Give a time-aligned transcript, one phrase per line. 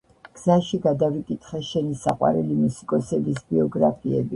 [0.37, 4.29] გზაში გადავიკითხე შენი საყვარელი მუსიკოსების ბიოგრაფიები.